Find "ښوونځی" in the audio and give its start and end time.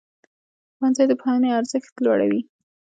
0.75-1.05